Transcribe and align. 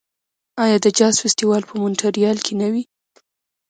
آیا 0.63 0.77
د 0.81 0.87
جاز 0.97 1.15
فستیوال 1.23 1.63
په 1.69 1.73
مونټریال 1.81 2.37
کې 2.45 2.53
نه 2.61 2.67
وي؟ 2.73 2.83